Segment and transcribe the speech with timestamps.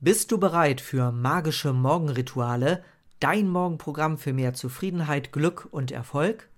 [0.00, 2.84] Bist du bereit für magische Morgenrituale,
[3.18, 6.48] dein Morgenprogramm für mehr Zufriedenheit, Glück und Erfolg?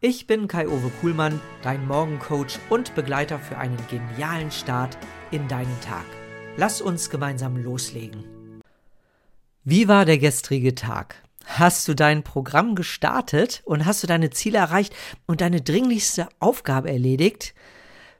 [0.00, 4.98] Ich bin Kai-Uwe Kuhlmann, dein Morgencoach und Begleiter für einen genialen Start
[5.30, 6.04] in deinen Tag.
[6.56, 8.24] Lass uns gemeinsam loslegen.
[9.62, 11.22] Wie war der gestrige Tag?
[11.44, 14.96] Hast du dein Programm gestartet und hast du deine Ziele erreicht
[15.26, 17.54] und deine dringlichste Aufgabe erledigt?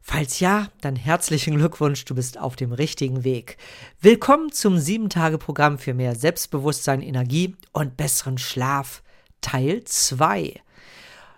[0.06, 3.56] Falls ja, dann herzlichen Glückwunsch, du bist auf dem richtigen Weg.
[4.02, 9.02] Willkommen zum 7-Tage-Programm für mehr Selbstbewusstsein, Energie und besseren Schlaf,
[9.40, 10.60] Teil 2.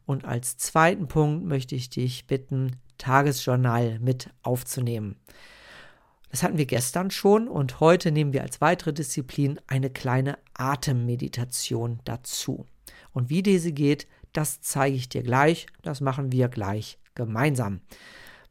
[0.06, 5.16] Und als zweiten Punkt möchte ich dich bitten, Tagesjournal mit aufzunehmen.
[6.30, 12.00] Das hatten wir gestern schon und heute nehmen wir als weitere Disziplin eine kleine Atemmeditation
[12.04, 12.66] dazu.
[13.14, 15.68] Und wie diese geht, das zeige ich dir gleich.
[15.84, 17.80] Das machen wir gleich gemeinsam.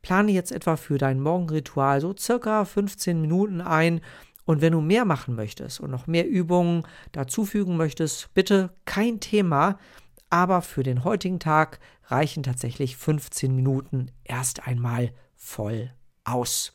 [0.00, 4.00] Plane jetzt etwa für dein Morgenritual so circa 15 Minuten ein
[4.44, 6.82] und wenn du mehr machen möchtest und noch mehr Übungen
[7.12, 9.78] dazufügen möchtest, bitte kein Thema.
[10.30, 15.92] Aber für den heutigen Tag reichen tatsächlich 15 Minuten erst einmal voll
[16.24, 16.72] aus.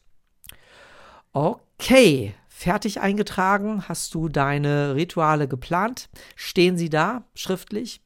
[1.31, 3.88] Okay, fertig eingetragen.
[3.88, 6.09] Hast du deine Rituale geplant?
[6.35, 8.02] Stehen sie da schriftlich?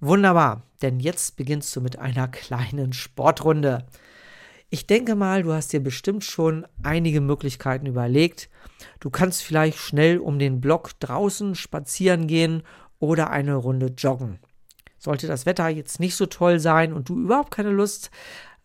[0.00, 3.86] Wunderbar, denn jetzt beginnst du mit einer kleinen Sportrunde.
[4.74, 8.50] Ich denke mal, du hast dir bestimmt schon einige Möglichkeiten überlegt.
[8.98, 12.64] Du kannst vielleicht schnell um den Block draußen spazieren gehen
[12.98, 14.40] oder eine Runde joggen.
[14.98, 18.10] Sollte das Wetter jetzt nicht so toll sein und du überhaupt keine Lust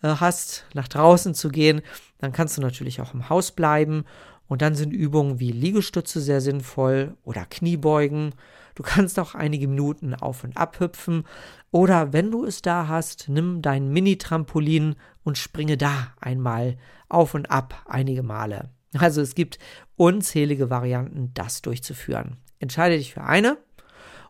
[0.01, 1.83] äh, hast, nach draußen zu gehen,
[2.17, 4.03] dann kannst du natürlich auch im Haus bleiben.
[4.47, 8.33] Und dann sind Übungen wie Liegestütze sehr sinnvoll oder Kniebeugen.
[8.75, 11.23] Du kannst auch einige Minuten auf und ab hüpfen.
[11.71, 17.51] Oder wenn du es da hast, nimm dein Mini-Trampolin und springe da einmal auf und
[17.51, 18.69] ab einige Male.
[18.97, 19.59] Also es gibt
[19.95, 22.37] unzählige Varianten, das durchzuführen.
[22.59, 23.57] Entscheide dich für eine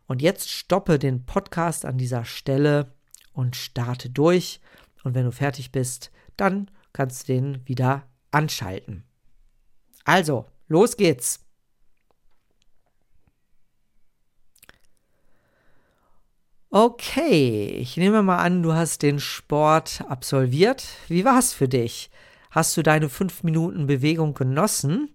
[0.08, 2.94] und jetzt stoppe den Podcast an dieser Stelle
[3.32, 4.60] und starte durch.
[5.04, 9.04] Und wenn du fertig bist, dann kannst du den wieder anschalten.
[10.04, 11.49] Also, los geht's.
[16.72, 20.86] Okay, ich nehme mal an, du hast den Sport absolviert.
[21.08, 22.12] Wie war es für dich?
[22.52, 25.10] Hast du deine fünf Minuten Bewegung genossen?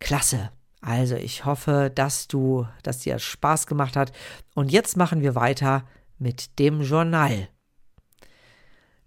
[0.00, 0.50] Klasse.
[0.80, 4.10] Also ich hoffe, dass du, dass dir Spaß gemacht hat.
[4.56, 5.84] Und jetzt machen wir weiter
[6.18, 7.48] mit dem Journal.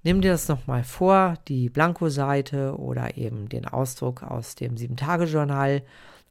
[0.01, 5.81] Nimm dir das nochmal vor, die Blankoseite oder eben den Ausdruck aus dem Sieben-Tage-Journal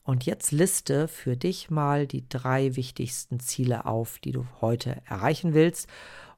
[0.04, 5.54] und jetzt liste für dich mal die drei wichtigsten Ziele auf, die du heute erreichen
[5.54, 5.88] willst.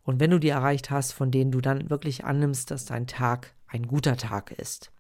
[0.05, 3.55] Und wenn du die erreicht hast, von denen du dann wirklich annimmst, dass dein Tag
[3.67, 4.93] ein guter Tag ist.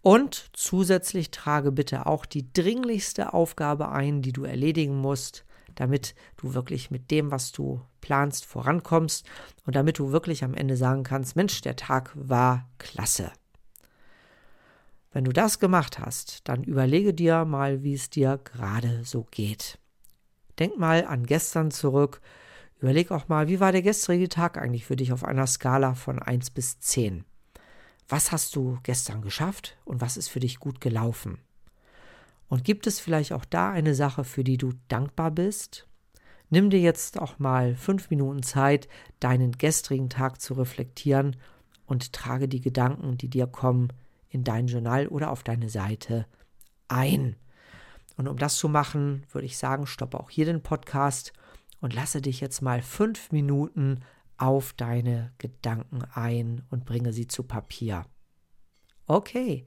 [0.00, 5.44] Und zusätzlich trage bitte auch die dringlichste Aufgabe ein, die du erledigen musst,
[5.74, 9.26] damit du wirklich mit dem, was du planst, vorankommst
[9.66, 13.30] und damit du wirklich am Ende sagen kannst, Mensch, der Tag war klasse.
[15.14, 19.78] Wenn du das gemacht hast, dann überlege dir mal, wie es dir gerade so geht.
[20.58, 22.20] Denk mal an gestern zurück.
[22.80, 26.18] Überleg auch mal, wie war der gestrige Tag eigentlich für dich auf einer Skala von
[26.18, 27.24] 1 bis 10?
[28.08, 31.38] Was hast du gestern geschafft und was ist für dich gut gelaufen?
[32.48, 35.86] Und gibt es vielleicht auch da eine Sache, für die du dankbar bist?
[36.50, 38.88] Nimm dir jetzt auch mal fünf Minuten Zeit,
[39.20, 41.36] deinen gestrigen Tag zu reflektieren
[41.86, 43.92] und trage die Gedanken, die dir kommen,
[44.34, 46.26] in dein Journal oder auf deine Seite
[46.88, 47.36] ein.
[48.16, 51.32] Und um das zu machen, würde ich sagen, stoppe auch hier den Podcast
[51.80, 54.00] und lasse dich jetzt mal fünf Minuten
[54.36, 58.06] auf deine Gedanken ein und bringe sie zu Papier.
[59.06, 59.64] Okay.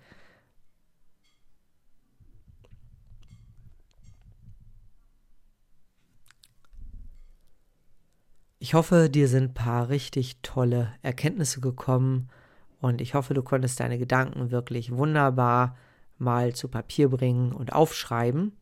[8.59, 12.29] Ich hoffe, dir sind ein paar richtig tolle Erkenntnisse gekommen
[12.79, 15.77] und ich hoffe, du konntest deine Gedanken wirklich wunderbar
[16.17, 18.55] mal zu Papier bringen und aufschreiben.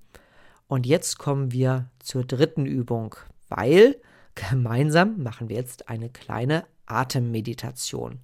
[0.68, 3.16] Und jetzt kommen wir zur dritten Übung,
[3.50, 3.98] weil
[4.36, 8.20] gemeinsam machen wir jetzt eine kleine Atemmeditation.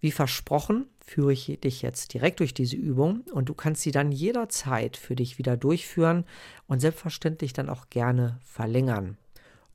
[0.00, 4.12] Wie versprochen, führe ich dich jetzt direkt durch diese Übung und du kannst sie dann
[4.12, 6.24] jederzeit für dich wieder durchführen
[6.66, 9.16] und selbstverständlich dann auch gerne verlängern.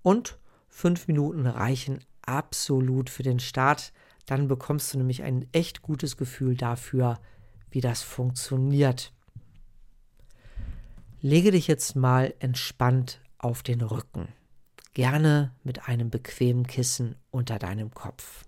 [0.01, 0.37] Und
[0.69, 3.91] fünf Minuten reichen absolut für den Start.
[4.25, 7.19] Dann bekommst du nämlich ein echt gutes Gefühl dafür,
[7.69, 9.13] wie das funktioniert.
[11.21, 14.27] Lege dich jetzt mal entspannt auf den Rücken,
[14.93, 18.45] gerne mit einem bequemen Kissen unter deinem Kopf.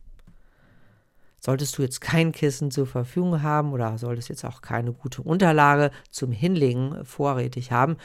[1.40, 5.92] Solltest du jetzt kein Kissen zur Verfügung haben oder solltest jetzt auch keine gute Unterlage
[6.10, 7.98] zum Hinlegen vorrätig haben,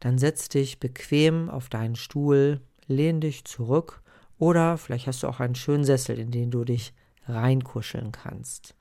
[0.00, 4.00] dann setz dich bequem auf deinen Stuhl, lehn dich zurück
[4.38, 6.94] oder vielleicht hast du auch einen schönen Sessel, in den du dich
[7.26, 8.74] reinkuscheln kannst.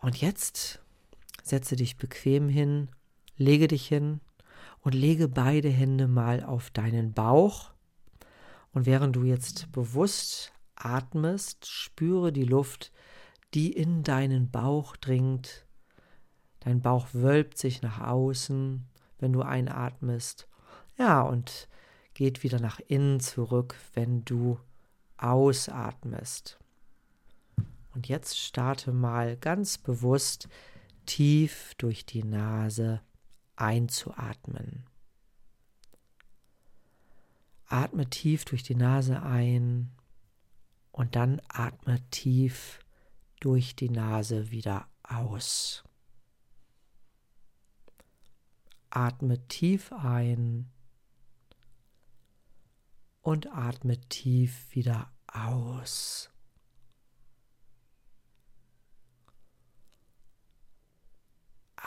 [0.00, 0.80] Und jetzt
[1.42, 2.88] setze dich bequem hin,
[3.36, 4.20] lege dich hin
[4.80, 7.72] und lege beide Hände mal auf deinen Bauch.
[8.72, 12.92] Und während du jetzt bewusst atmest, spüre die Luft,
[13.54, 15.66] die in deinen Bauch dringt.
[16.60, 18.86] Dein Bauch wölbt sich nach außen,
[19.18, 20.48] wenn du einatmest.
[20.96, 21.68] Ja, und
[22.14, 24.58] geht wieder nach innen zurück, wenn du
[25.16, 26.58] ausatmest.
[27.98, 30.48] Und jetzt starte mal ganz bewusst
[31.04, 33.00] tief durch die Nase
[33.56, 34.84] einzuatmen.
[37.66, 39.90] Atme tief durch die Nase ein
[40.92, 42.78] und dann atme tief
[43.40, 45.82] durch die Nase wieder aus.
[48.90, 50.70] Atme tief ein
[53.22, 56.30] und atme tief wieder aus.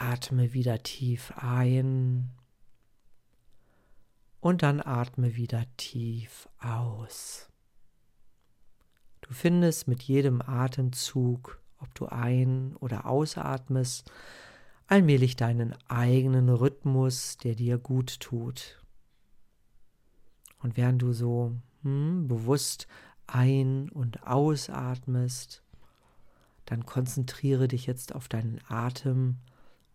[0.02, 2.32] Atme wieder tief ein
[4.40, 7.48] und dann atme wieder tief aus.
[9.20, 14.10] Du findest mit jedem Atemzug, ob du ein- oder ausatmest,
[14.88, 18.84] allmählich deinen eigenen Rhythmus, der dir gut tut.
[20.58, 22.88] Und während du so hm, bewusst
[23.28, 25.62] ein- und ausatmest,
[26.64, 29.38] dann konzentriere dich jetzt auf deinen Atem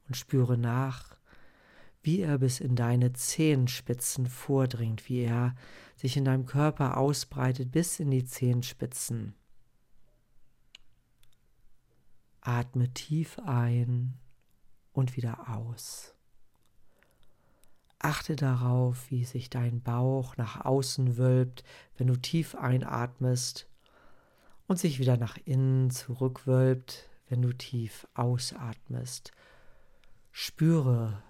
[0.08, 1.18] und spüre nach,
[2.02, 5.56] wie er bis in deine Zehenspitzen vordringt, wie er
[5.96, 9.34] sich in deinem Körper ausbreitet bis in die Zehenspitzen.
[12.42, 14.14] Atme tief ein
[14.94, 16.14] und wieder aus.
[18.00, 21.64] Achte darauf, wie sich dein Bauch nach außen wölbt,
[21.98, 23.68] wenn du tief einatmest
[24.68, 29.32] und sich wieder nach innen zurückwölbt, wenn du tief ausatmest.
[30.40, 31.24] Spüre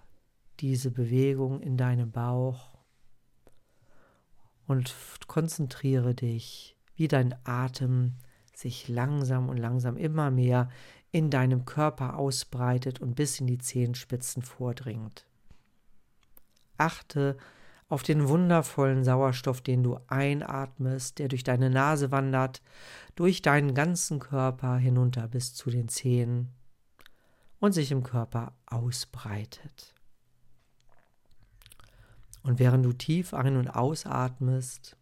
[0.59, 2.77] diese Bewegung in deinem Bauch
[4.67, 4.93] und
[5.27, 8.15] konzentriere dich, wie dein Atem
[8.53, 10.67] sich langsam und langsam immer mehr
[11.11, 15.25] in deinem Körper ausbreitet und bis in die Zehenspitzen vordringt.
[16.77, 17.37] Achte
[17.87, 22.61] auf den wundervollen Sauerstoff, den du einatmest, der durch deine Nase wandert,
[23.15, 26.51] durch deinen ganzen Körper hinunter bis zu den Zehen
[27.59, 29.93] und sich im Körper ausbreitet.
[32.43, 34.95] Und während du tief ein- und ausatmest,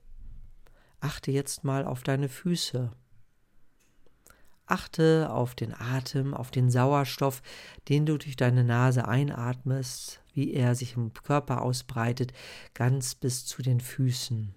[1.00, 2.92] achte jetzt mal auf deine Füße.
[4.68, 7.44] Achte auf den Atem, auf den Sauerstoff,
[7.88, 12.34] den du durch deine Nase einatmest, wie er sich im Körper ausbreitet,
[12.74, 14.56] ganz bis zu den Füßen.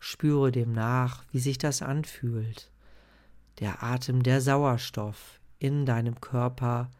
[0.00, 2.72] Spüre dem nach, wie sich das anfühlt
[3.60, 6.90] der Atem, der Sauerstoff in deinem Körper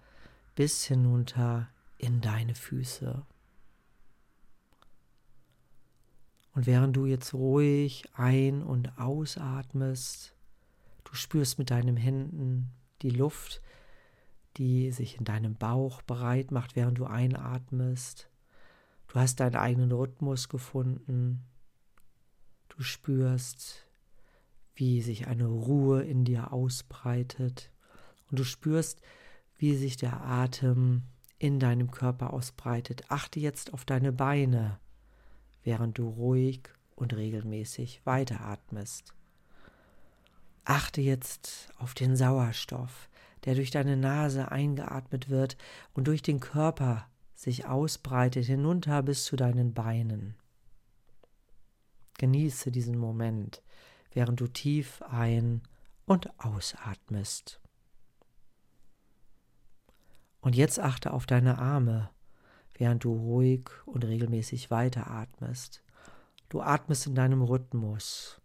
[0.54, 1.68] bis hinunter
[1.98, 3.24] in deine Füße.
[6.54, 10.34] Und während du jetzt ruhig ein- und ausatmest,
[11.04, 13.62] du spürst mit deinen Händen die Luft,
[14.58, 18.28] die sich in deinem Bauch bereit macht, während du einatmest.
[19.08, 21.42] Du hast deinen eigenen Rhythmus gefunden.
[22.68, 23.86] Du spürst,
[24.74, 27.70] wie sich eine Ruhe in dir ausbreitet
[28.30, 29.00] und du spürst,
[29.56, 31.02] wie sich der Atem
[31.38, 33.04] in deinem Körper ausbreitet.
[33.08, 34.78] Achte jetzt auf deine Beine,
[35.64, 39.12] während du ruhig und regelmäßig weiteratmest.
[40.64, 43.08] Achte jetzt auf den Sauerstoff,
[43.44, 45.56] der durch deine Nase eingeatmet wird
[45.94, 50.36] und durch den Körper sich ausbreitet hinunter bis zu deinen Beinen.
[52.18, 53.62] Genieße diesen Moment,
[54.14, 55.62] während du tief ein-
[56.06, 57.60] und ausatmest.
[60.40, 62.10] Und jetzt achte auf deine Arme,
[62.74, 65.82] während du ruhig und regelmäßig weiteratmest.
[66.48, 68.40] Du atmest in deinem Rhythmus.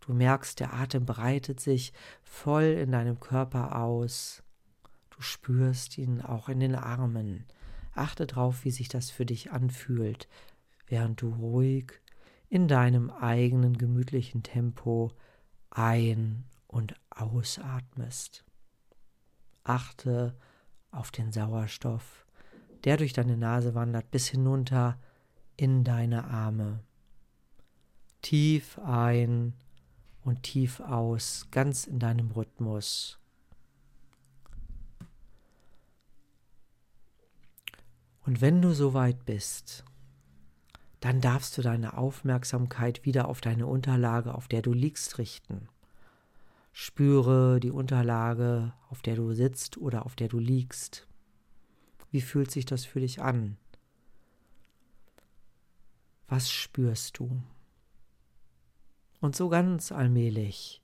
[0.00, 4.42] Du merkst, der Atem breitet sich voll in deinem Körper aus.
[5.10, 7.46] Du spürst ihn auch in den Armen.
[7.94, 10.28] Achte darauf, wie sich das für dich anfühlt,
[10.86, 12.00] während du ruhig
[12.48, 15.12] in deinem eigenen gemütlichen Tempo
[15.70, 18.44] ein- und ausatmest.
[19.64, 20.36] Achte
[20.90, 22.26] auf den Sauerstoff,
[22.84, 24.98] der durch deine Nase wandert bis hinunter
[25.56, 26.80] in deine Arme.
[28.22, 29.54] Tief ein
[30.24, 33.18] und tief aus, ganz in deinem Rhythmus.
[38.24, 39.84] Und wenn du soweit bist,
[41.00, 45.68] dann darfst du deine Aufmerksamkeit wieder auf deine Unterlage, auf der du liegst, richten.
[46.72, 51.06] Spüre die Unterlage, auf der du sitzt oder auf der du liegst.
[52.10, 53.56] Wie fühlt sich das für dich an?
[56.26, 57.42] Was spürst du?
[59.20, 60.82] Und so ganz allmählich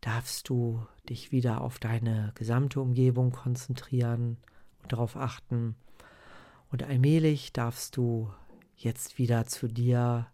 [0.00, 4.36] darfst du dich wieder auf deine gesamte Umgebung konzentrieren
[4.82, 5.76] und darauf achten.
[6.70, 8.30] Und allmählich darfst du
[8.76, 10.26] jetzt wieder zu dir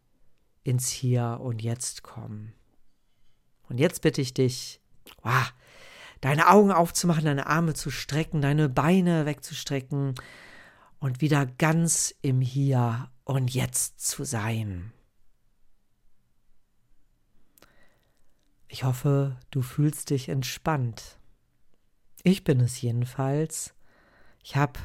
[0.65, 2.53] ins Hier und Jetzt kommen.
[3.69, 4.81] Und jetzt bitte ich dich,
[5.23, 5.53] wow,
[6.21, 10.15] deine Augen aufzumachen, deine Arme zu strecken, deine Beine wegzustrecken
[10.99, 14.93] und wieder ganz im Hier und Jetzt zu sein.
[18.69, 21.19] Ich hoffe, du fühlst dich entspannt.
[22.23, 23.75] Ich bin es jedenfalls.
[24.45, 24.79] Ich habe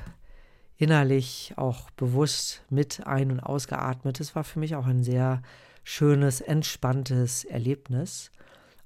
[0.77, 4.20] innerlich auch bewusst mit ein- und ausgeatmet.
[4.20, 5.41] Es war für mich auch ein sehr
[5.84, 8.32] schönes, entspanntes Erlebnis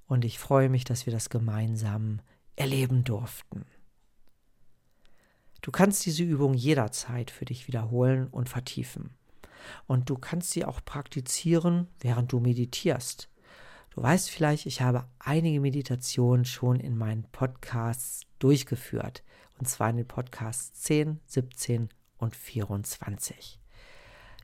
[0.08, 2.20] und ich freue mich, dass wir das gemeinsam
[2.56, 3.66] erleben durften.
[5.62, 9.12] Du kannst diese Übung jederzeit für dich wiederholen und vertiefen.
[9.88, 13.30] Und du kannst sie auch praktizieren, während du meditierst.
[13.92, 19.24] Du weißt vielleicht, ich habe einige Meditationen schon in meinen Podcasts durchgeführt.
[19.60, 23.60] Und zwar in den Podcasts 10, 17 und 24.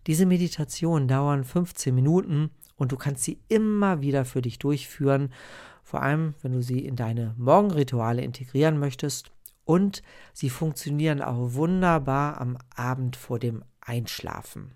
[0.07, 5.33] Diese Meditationen dauern 15 Minuten und du kannst sie immer wieder für dich durchführen,
[5.83, 9.31] vor allem wenn du sie in deine Morgenrituale integrieren möchtest
[9.63, 10.03] und
[10.33, 14.73] sie funktionieren auch wunderbar am Abend vor dem Einschlafen.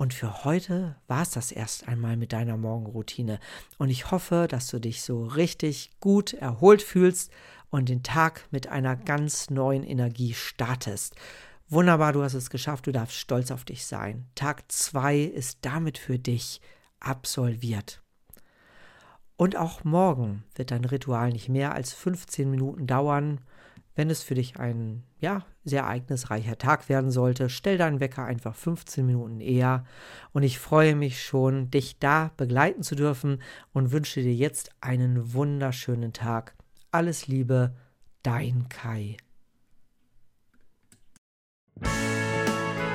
[0.00, 3.38] Und für heute war es das erst einmal mit deiner Morgenroutine.
[3.76, 7.30] Und ich hoffe, dass du dich so richtig gut erholt fühlst
[7.68, 11.16] und den Tag mit einer ganz neuen Energie startest.
[11.68, 14.24] Wunderbar, du hast es geschafft, du darfst stolz auf dich sein.
[14.34, 16.62] Tag 2 ist damit für dich
[17.00, 18.00] absolviert.
[19.36, 23.42] Und auch morgen wird dein Ritual nicht mehr als 15 Minuten dauern.
[23.94, 28.54] Wenn es für dich ein ja, sehr ereignisreicher Tag werden sollte, stell deinen Wecker einfach
[28.54, 29.84] 15 Minuten eher.
[30.32, 33.42] Und ich freue mich schon, dich da begleiten zu dürfen
[33.72, 36.54] und wünsche dir jetzt einen wunderschönen Tag.
[36.92, 37.74] Alles Liebe,
[38.22, 39.16] dein Kai.